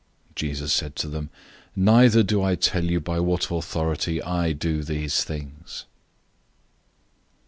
[0.35, 1.29] Jesus said to them,
[1.75, 5.85] "Neither do I tell you by what authority I do these things."